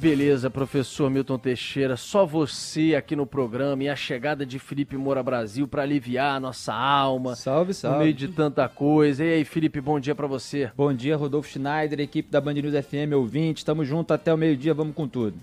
[0.00, 1.94] Beleza, professor Milton Teixeira.
[1.94, 6.40] Só você aqui no programa e a chegada de Felipe Moura Brasil para aliviar a
[6.40, 7.36] nossa alma.
[7.36, 7.98] Salve, salve.
[7.98, 9.22] No meio de tanta coisa.
[9.22, 10.72] E aí, Felipe, bom dia para você.
[10.74, 13.62] Bom dia, Rodolfo Schneider, equipe da Band News FM ouvinte.
[13.62, 15.36] Tamo junto até o meio-dia, vamos com tudo.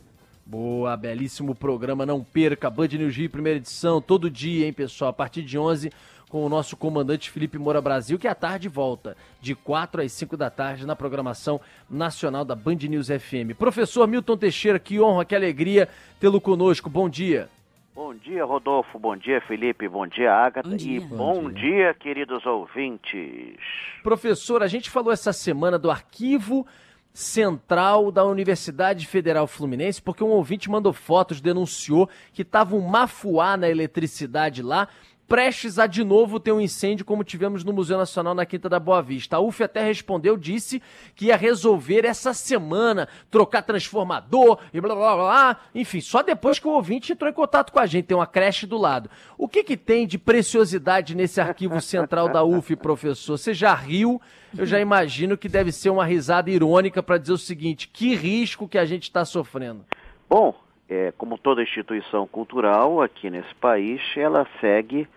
[0.44, 2.03] Boa, belíssimo programa.
[2.03, 5.12] Não perca, Band News Rio, primeira edição, todo dia, hein, pessoal?
[5.12, 5.92] A partir de 11
[6.30, 10.36] com o nosso comandante Felipe Moura Brasil, que à tarde volta, de 4 às 5
[10.36, 11.59] da tarde, na programação
[11.90, 13.55] nacional da Band News FM.
[13.58, 15.88] Professor Milton Teixeira, que honra, que alegria
[16.20, 16.90] tê-lo conosco.
[16.90, 17.50] Bom dia.
[17.95, 19.00] Bom dia, Rodolfo.
[19.00, 19.88] Bom dia, Felipe.
[19.88, 20.70] Bom dia, Agatha.
[20.70, 20.98] Bom dia.
[20.98, 21.95] E bom, Bom dia.
[21.95, 23.58] queridos ouvintes.
[24.03, 26.67] Professor, a gente falou essa semana do arquivo
[27.12, 33.58] central da Universidade Federal Fluminense, porque um ouvinte mandou fotos, denunciou que estava um mafuá
[33.58, 34.88] na eletricidade lá,
[35.28, 38.80] prestes a de novo ter um incêndio como tivemos no Museu Nacional na Quinta da
[38.80, 39.36] Boa Vista.
[39.36, 40.81] A UF até respondeu, disse
[41.16, 45.59] que ia resolver essa semana, trocar transformador e blá blá blá.
[45.75, 48.66] Enfim, só depois que o ouvinte entrou em contato com a gente, tem uma creche
[48.66, 49.09] do lado.
[49.38, 53.38] O que que tem de preciosidade nesse arquivo central da UF, professor?
[53.38, 54.22] Você já riu?
[54.58, 58.67] Eu já imagino que deve ser uma risada irônica para dizer o seguinte: que risco
[58.67, 59.86] que a gente está sofrendo.
[60.30, 60.55] Bom,
[60.89, 65.07] é, como toda instituição cultural aqui nesse país, ela segue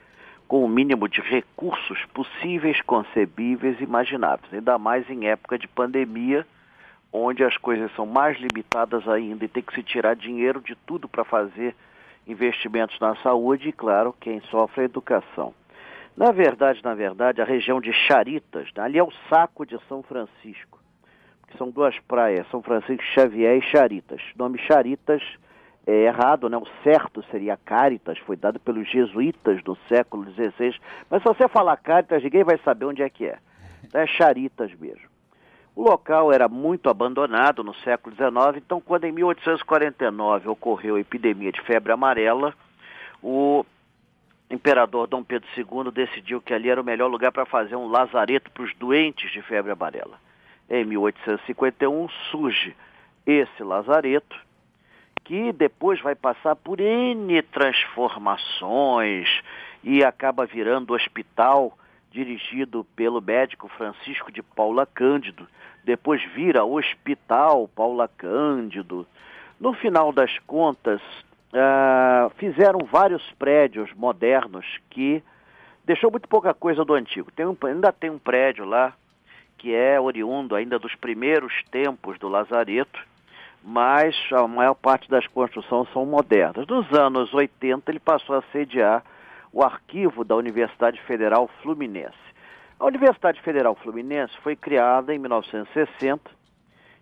[0.48, 4.52] com o mínimo de recursos possíveis, concebíveis, imagináveis.
[4.52, 6.44] Ainda mais em época de pandemia,
[7.12, 11.08] onde as coisas são mais limitadas ainda e tem que se tirar dinheiro de tudo
[11.08, 11.74] para fazer
[12.26, 15.54] investimentos na saúde e, claro, quem sofre é a educação.
[16.16, 20.02] Na verdade, na verdade, a região de Charitas, né, ali é o saco de São
[20.02, 20.80] Francisco,
[21.48, 24.20] que são duas praias, São Francisco Xavier e Charitas.
[24.34, 25.22] O nome Charitas
[25.86, 26.56] é errado, né?
[26.56, 30.74] O certo seria Caritas, foi dado pelos jesuítas do século XVI.
[31.08, 33.38] Mas se você falar Caritas, ninguém vai saber onde é que é.
[33.92, 35.08] É Charitas mesmo.
[35.74, 41.52] O local era muito abandonado no século XIX, então quando em 1849 ocorreu a epidemia
[41.52, 42.52] de febre amarela,
[43.22, 43.64] o
[44.50, 48.50] imperador Dom Pedro II decidiu que ali era o melhor lugar para fazer um lazareto
[48.50, 50.18] para os doentes de febre amarela.
[50.68, 52.76] Em 1851 surge
[53.24, 54.36] esse lazareto,
[55.24, 59.28] que depois vai passar por N transformações
[59.82, 61.76] e acaba virando hospital
[62.10, 65.46] dirigido pelo médico Francisco de Paula Cândido.
[65.84, 69.06] Depois vira Hospital Paula Cândido.
[69.58, 71.00] No final das contas,
[71.54, 75.22] ah, fizeram vários prédios modernos que
[75.84, 77.30] deixou muito pouca coisa do antigo.
[77.30, 78.92] Tem um- ainda tem um prédio lá
[79.56, 83.00] que é oriundo ainda dos primeiros tempos do Lazareto,
[83.62, 86.66] mas a maior parte das construções são modernas.
[86.66, 89.02] Nos anos 80, ele passou a sediar
[89.52, 92.30] o arquivo da Universidade Federal Fluminense.
[92.78, 96.30] A Universidade Federal Fluminense foi criada em 1960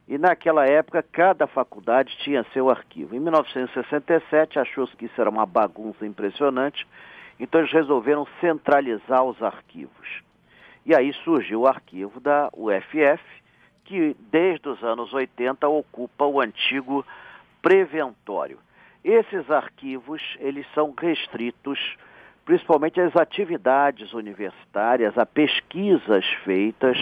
[0.08, 3.14] e naquela época cada faculdade tinha seu arquivo.
[3.14, 6.86] Em 1967 achou-se que isso era uma bagunça impressionante,
[7.38, 10.22] então eles resolveram centralizar os arquivos.
[10.84, 13.22] E aí surgiu o arquivo da UFF,
[13.88, 17.04] que desde os anos 80 ocupa o antigo
[17.62, 18.58] preventório.
[19.02, 21.78] Esses arquivos, eles são restritos
[22.44, 26.96] principalmente às atividades universitárias, a pesquisas feitas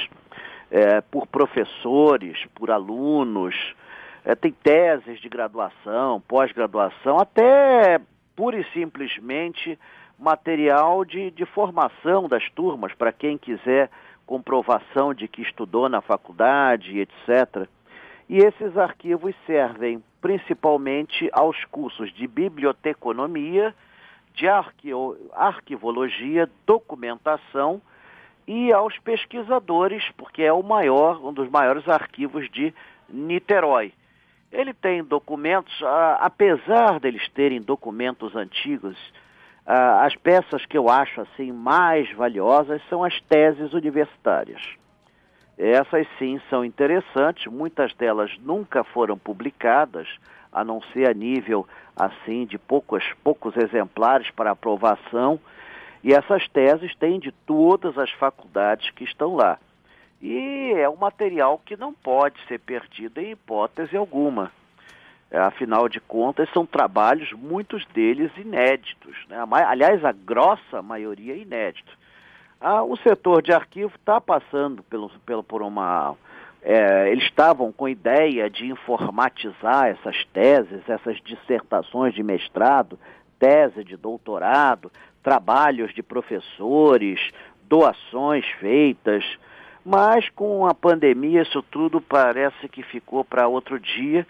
[0.73, 3.55] eh, por professores, por alunos,
[4.25, 8.01] eh, tem teses de graduação, pós-graduação, até
[8.35, 9.79] pura e simplesmente
[10.19, 13.89] material de, de formação das turmas, para quem quiser
[14.27, 17.69] comprovação de que estudou na faculdade, etc.
[18.29, 23.75] E esses arquivos servem principalmente aos cursos de biblioteconomia,
[24.35, 27.81] de arqueo- arquivologia, documentação
[28.47, 32.75] e aos pesquisadores, porque é o maior, um dos maiores arquivos de
[33.09, 33.93] Niterói.
[34.53, 38.97] Ele tem documentos, ah, apesar deles terem documentos antigos,
[39.67, 44.63] as peças que eu acho assim mais valiosas são as teses universitárias.
[45.59, 50.07] Essas sim são interessantes, muitas delas nunca foram publicadas,
[50.53, 51.67] a não ser a nível
[51.97, 55.41] assim de poucos, poucos exemplares para aprovação,
[56.05, 59.59] e essas teses têm de todas as faculdades que estão lá.
[60.21, 64.53] E é um material que não pode ser perdido em hipótese alguma.
[65.31, 69.17] É, Afinal de contas, são trabalhos, muitos deles inéditos.
[69.29, 69.37] Né?
[69.37, 71.97] A Aliás, a grossa maioria é inédito.
[72.61, 76.15] Ah, o setor de arquivo está passando pelo, pelo, por uma.
[76.63, 82.99] é, eles estavam com ideia de informatizar essas teses, essas dissertações de mestrado,
[83.39, 84.91] tese de doutorado,
[85.23, 87.21] trabalhos de professores,
[87.69, 89.25] doações feitas,
[89.85, 94.27] mas com a pandemia isso tudo parece que ficou para outro dia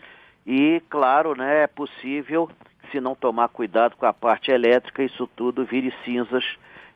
[0.47, 2.49] e, claro, né, é possível,
[2.93, 6.45] se não tomar cuidado com a parte elétrica, isso tudo vire cinzas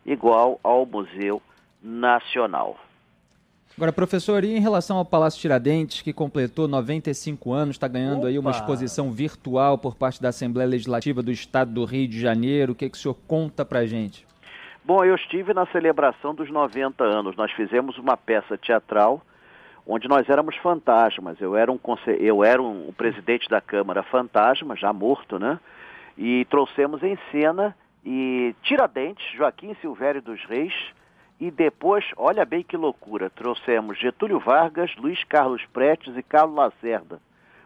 [0.06, 1.43] igual ao Museu
[1.82, 2.79] Nacional.
[3.76, 8.29] Agora, professor, e em relação ao Palácio Tiradentes, que completou 95 anos, está ganhando Opa.
[8.29, 12.73] aí uma exposição virtual por parte da Assembleia Legislativa do Estado do Rio de Janeiro,
[12.73, 14.26] o que, que o senhor conta para gente?
[14.85, 17.37] Bom, eu estive na celebração dos 90 anos.
[17.37, 19.23] Nós fizemos uma peça teatral
[19.87, 21.41] onde nós éramos fantasmas.
[21.41, 21.79] Eu era um,
[22.19, 25.59] eu era um, presidente da Câmara fantasma, já morto, né?
[26.17, 27.75] E trouxemos em cena
[28.05, 30.75] e Tiradentes, Joaquim Silvério dos Reis,
[31.38, 37.19] e depois, olha bem que loucura, trouxemos Getúlio Vargas, Luiz Carlos Prestes e Carlos Lacerda.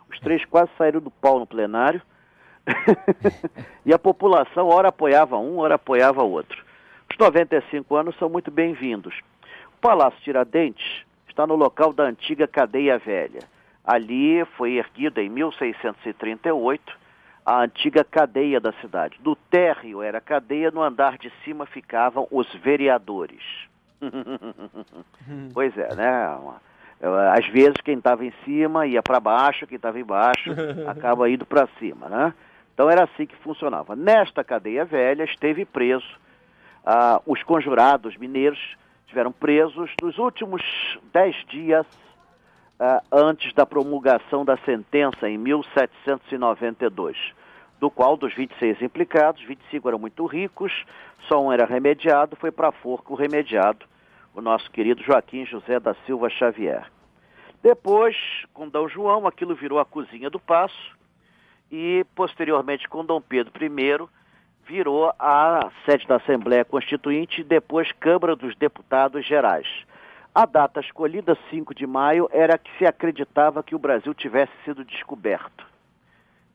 [0.08, 2.00] Os três quase saíram do pau no plenário.
[3.84, 6.64] e a população ora apoiava um, ora apoiava outro.
[7.10, 9.14] Os 95 anos são muito bem-vindos.
[9.76, 13.40] O Palácio Tiradentes está no local da antiga Cadeia Velha.
[13.84, 16.96] Ali foi erguida em 1638
[17.44, 19.18] a antiga cadeia da cidade.
[19.20, 23.42] Do térreo era cadeia, no andar de cima ficavam os vereadores.
[25.52, 26.38] pois é, né?
[27.36, 30.50] Às vezes quem estava em cima ia para baixo, quem estava embaixo
[30.88, 32.32] acaba indo para cima, né?
[32.72, 33.94] Então era assim que funcionava.
[33.94, 36.18] Nesta cadeia velha esteve preso
[36.86, 40.62] ah, os conjurados mineiros estiveram presos nos últimos
[41.12, 41.86] dez dias
[42.80, 47.16] uh, antes da promulgação da sentença em 1792,
[47.78, 50.72] do qual dos 26 implicados, 25 eram muito ricos,
[51.28, 53.86] só um era remediado, foi para forca o remediado,
[54.34, 56.90] o nosso querido Joaquim José da Silva Xavier.
[57.62, 58.16] Depois,
[58.52, 60.94] com Dom João, aquilo virou a cozinha do passo,
[61.70, 64.08] e posteriormente com Dom Pedro I,
[64.66, 69.66] virou a sede da Assembleia Constituinte e depois Câmara dos Deputados Gerais.
[70.34, 74.84] A data escolhida, 5 de maio, era que se acreditava que o Brasil tivesse sido
[74.84, 75.64] descoberto.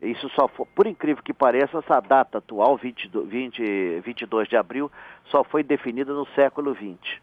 [0.02, 4.92] Isso só foi, por incrível que pareça, essa data atual, 20, 20, 22 de abril,
[5.26, 7.20] só foi definida no século XX.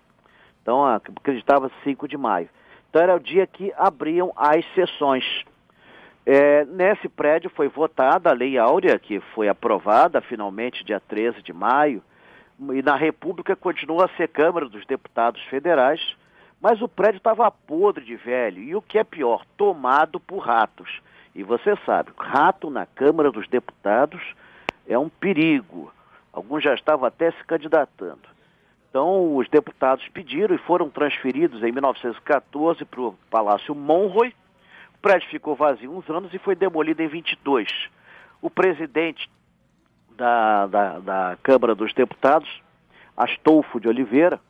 [0.63, 2.49] Então, acreditava 5 de maio.
[2.89, 5.25] Então, era o dia que abriam as sessões.
[6.29, 11.53] É, nesse prédio foi votada a Lei Áurea, que foi aprovada finalmente dia 13 de
[11.53, 12.03] maio,
[12.73, 16.17] e na República continua a ser Câmara dos Deputados Federais,
[16.61, 21.01] mas o prédio estava podre de velho, e o que é pior, tomado por ratos.
[21.33, 24.21] E você sabe, rato na Câmara dos Deputados
[24.89, 25.93] é um perigo.
[26.33, 28.37] Alguns já estavam até se candidatando.
[28.91, 34.35] Então, os deputados pediram e foram transferidos em 1914 para o Palácio Monroy,
[34.97, 37.69] o prédio ficou vazio uns anos e foi demolido em 22.
[38.41, 39.31] O presidente
[40.17, 42.63] da, da, da Câmara dos Deputados,
[43.15, 44.41] Astolfo de Oliveira,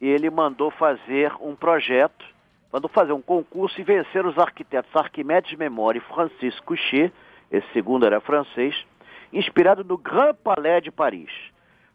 [0.00, 2.24] ele mandou fazer um projeto,
[2.72, 7.12] mandou fazer um concurso e vencer os arquitetos Arquimedes Memória e Francisco Couchet,
[7.50, 8.84] esse segundo era francês,
[9.32, 11.30] inspirado no Grand Palais de Paris.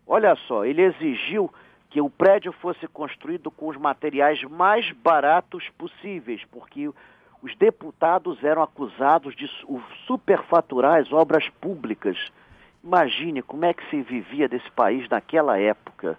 [0.08, 1.54] Olha só, ele exigiu
[1.90, 6.90] que o prédio fosse construído com os materiais mais baratos possíveis, porque
[7.44, 9.50] os deputados eram acusados de
[10.07, 12.18] superfaturar as obras públicas.
[12.82, 16.18] Imagine como é que se vivia desse país naquela época.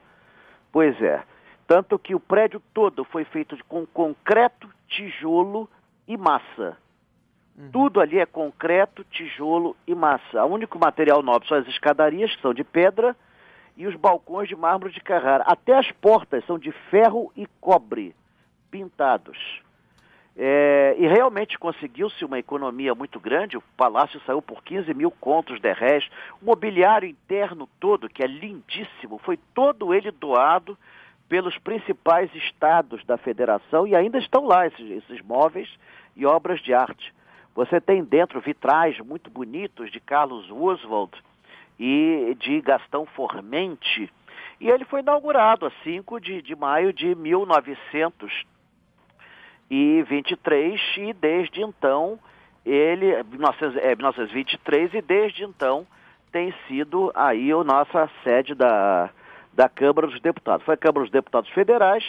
[0.71, 1.23] Pois é.
[1.67, 5.67] Tanto que o prédio todo foi feito com concreto, tijolo
[6.07, 6.77] e massa.
[7.57, 7.71] Uhum.
[7.73, 10.45] Tudo ali é concreto, tijolo e massa.
[10.45, 13.17] O único material nobre são as escadarias, que são de pedra,
[13.79, 15.45] e os balcões de mármore de Carrara.
[15.47, 18.15] Até as portas são de ferro e cobre,
[18.71, 19.65] pintados.
[20.37, 25.61] É, e realmente conseguiu-se uma economia muito grande, o palácio saiu por 15 mil contos
[25.61, 26.05] de réis,
[26.43, 30.77] o mobiliário interno todo, que é lindíssimo, foi todo ele doado
[31.29, 35.69] pelos principais estados da federação e ainda estão lá esses, esses móveis
[36.17, 37.15] e obras de arte.
[37.55, 41.13] Você tem dentro vitrais muito bonitos de Carlos Roosevelt
[41.79, 44.13] e de Gastão Formente,
[44.61, 48.45] e ele foi inaugurado a 5 de, de maio de 1900
[49.71, 52.19] e 23 e desde então
[52.65, 55.87] ele 1923 é, e desde então
[56.33, 59.11] tem sido aí a nossa sede da,
[59.53, 60.65] da Câmara dos Deputados.
[60.65, 62.05] Foi a Câmara dos Deputados Federais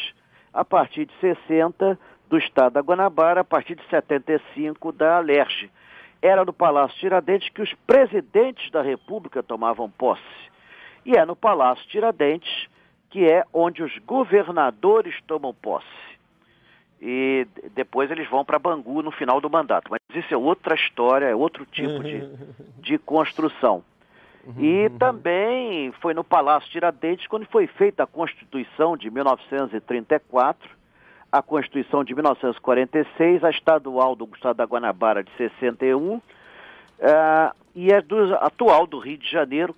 [0.54, 5.70] a partir de 60 do Estado da Guanabara, a partir de 75 da Alerj.
[6.22, 10.24] Era no Palácio Tiradentes que os presidentes da República tomavam posse.
[11.06, 12.68] E é no Palácio Tiradentes
[13.16, 15.86] que é onde os governadores tomam posse.
[17.08, 17.46] E
[17.76, 19.92] depois eles vão para Bangu no final do mandato.
[19.92, 22.28] Mas isso é outra história, é outro tipo de,
[22.82, 23.84] de construção.
[24.58, 30.68] E também foi no Palácio Tiradentes quando foi feita a Constituição de 1934,
[31.32, 36.22] a Constituição de 1946, a Estadual do Estado da Guanabara de 61 uh,
[37.76, 39.76] e a do, atual do Rio de Janeiro.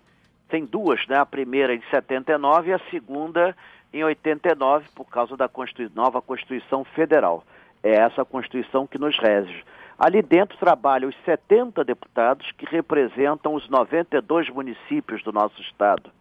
[0.48, 1.18] Tem duas, né?
[1.18, 3.56] A primeira em 79 e a segunda
[3.94, 7.44] em 89 por causa da Constituição, nova Constituição Federal.
[7.84, 9.64] É essa Constituição que nos rege.
[9.98, 16.12] Ali dentro trabalham os 70 deputados que representam os 92 municípios do nosso estado.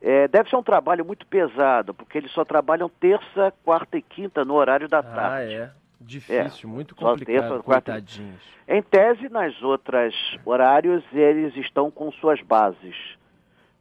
[0.00, 4.44] É, deve ser um trabalho muito pesado, porque eles só trabalham terça, quarta e quinta
[4.44, 5.54] no horário da tarde.
[5.54, 5.70] Ah, é.
[5.98, 8.42] Difícil, é, muito complicado, terça, coitadinhos.
[8.68, 10.14] Em tese, nas outras
[10.44, 12.94] horários, eles estão com suas bases.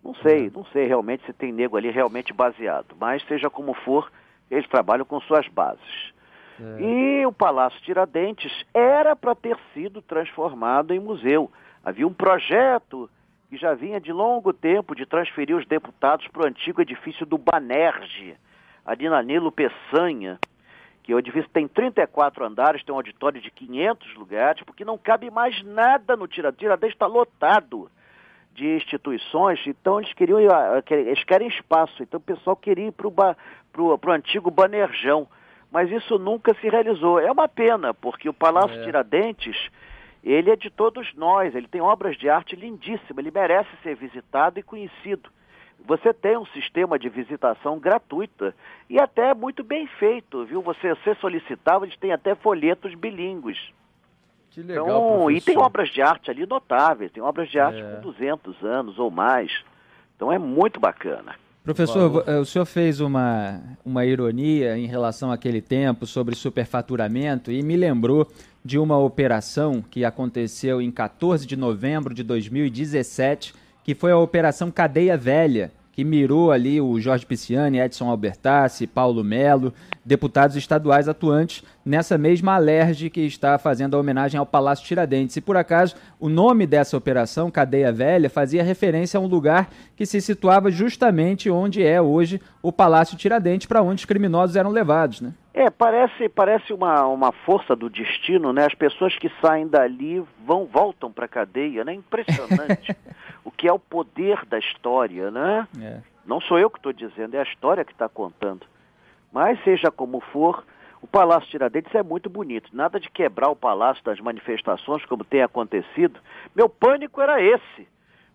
[0.05, 4.11] Não sei, não sei realmente se tem nego ali realmente baseado, mas seja como for,
[4.51, 6.13] eles trabalham com suas bases.
[6.61, 6.81] É.
[6.83, 11.51] E o Palácio Tiradentes era para ter sido transformado em museu.
[11.83, 13.09] Havia um projeto
[13.49, 17.39] que já vinha de longo tempo de transferir os deputados para o antigo edifício do
[17.39, 18.37] Banerje,
[18.85, 20.37] ali na Nilo Peçanha,
[21.01, 25.31] que o edifício tem 34 andares, tem um auditório de 500 lugares, porque não cabe
[25.31, 26.59] mais nada no Tiradentes.
[26.59, 27.89] Tiradentes está lotado
[28.55, 33.07] de instituições, então eles queriam ah, eles querem espaço, então o pessoal queria ir para
[33.07, 35.27] o antigo Banerjão,
[35.69, 37.19] mas isso nunca se realizou.
[37.19, 38.83] É uma pena, porque o Palácio é.
[38.85, 39.57] Tiradentes,
[40.23, 44.57] ele é de todos nós, ele tem obras de arte lindíssimas, ele merece ser visitado
[44.57, 45.29] e conhecido.
[45.85, 48.55] Você tem um sistema de visitação gratuita
[48.89, 50.61] e até muito bem feito, viu?
[50.61, 53.59] Você, você solicitava, eles têm até folhetos bilíngues.
[54.55, 57.83] Que legal, então, E tem obras de arte ali notáveis, tem obras de arte é.
[57.83, 59.51] com 200 anos ou mais.
[60.15, 61.35] Então é muito bacana.
[61.61, 67.61] Professor, eh, o senhor fez uma, uma ironia em relação àquele tempo sobre superfaturamento e
[67.61, 68.31] me lembrou
[68.63, 74.71] de uma operação que aconteceu em 14 de novembro de 2017, que foi a Operação
[74.71, 79.73] Cadeia Velha, que mirou ali o Jorge Pisciani, Edson Albertassi, Paulo Melo,
[80.03, 85.37] deputados estaduais atuantes nessa mesma alerge que está fazendo a homenagem ao Palácio Tiradentes.
[85.37, 90.05] E por acaso, o nome dessa operação, Cadeia Velha, fazia referência a um lugar que
[90.05, 95.21] se situava justamente onde é hoje o Palácio Tiradentes, para onde os criminosos eram levados,
[95.21, 95.33] né?
[95.53, 98.65] É, parece, parece uma, uma força do destino, né?
[98.65, 101.93] As pessoas que saem dali vão voltam para a cadeia, né?
[101.93, 102.93] Impressionante.
[103.45, 105.67] o que é o poder da história, né?
[105.79, 106.01] É.
[106.25, 108.65] Não sou eu que estou dizendo, é a história que está contando.
[109.31, 110.65] Mas seja como for,
[111.01, 112.75] o Palácio Tiradentes é muito bonito.
[112.75, 116.19] Nada de quebrar o Palácio das manifestações, como tem acontecido.
[116.55, 117.87] Meu pânico era esse.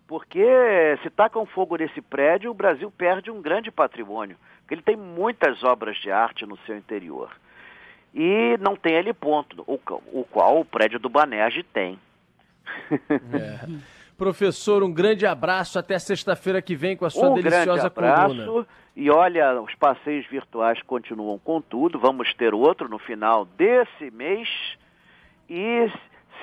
[0.07, 0.45] Porque
[1.03, 4.37] se tacam fogo nesse prédio, o Brasil perde um grande patrimônio.
[4.61, 7.31] Porque ele tem muitas obras de arte no seu interior.
[8.13, 9.79] E não tem ele ponto, o,
[10.13, 11.99] o qual o prédio do Banerje tem.
[13.33, 13.91] É.
[14.21, 15.79] Professor, um grande abraço.
[15.79, 18.67] Até sexta-feira que vem com a sua um deliciosa grande abraço, coluna.
[18.95, 21.97] E olha, os passeios virtuais continuam com tudo.
[21.97, 24.47] Vamos ter outro no final desse mês.
[25.49, 25.91] E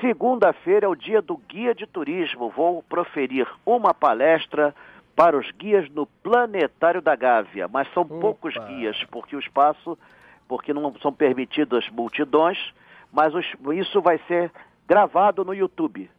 [0.00, 2.50] segunda-feira é o dia do guia de turismo.
[2.50, 4.74] Vou proferir uma palestra
[5.14, 7.68] para os guias no Planetário da Gávea.
[7.68, 8.18] Mas são Opa.
[8.18, 9.96] poucos guias, porque o espaço,
[10.48, 12.58] porque não são permitidas multidões.
[13.12, 14.50] Mas os, isso vai ser
[14.84, 16.10] gravado no YouTube.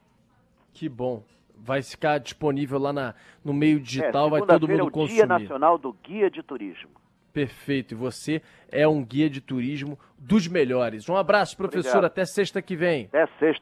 [0.74, 1.22] Que bom
[1.64, 5.16] vai ficar disponível lá na, no meio digital, é, vai todo mundo é o consumir.
[5.16, 6.90] Dia Nacional do Guia de Turismo.
[7.32, 11.08] Perfeito, e você é um guia de turismo dos melhores.
[11.08, 12.06] Um abraço, professor, Obrigado.
[12.06, 13.06] até sexta que vem.
[13.06, 13.54] Até sexta.